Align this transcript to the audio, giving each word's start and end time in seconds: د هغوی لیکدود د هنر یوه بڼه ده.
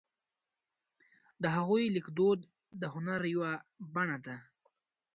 د 1.41 1.43
هغوی 1.55 1.85
لیکدود 1.95 2.39
د 2.81 2.83
هنر 2.93 3.21
یوه 3.33 3.51
بڼه 3.93 4.17
ده. 4.25 4.37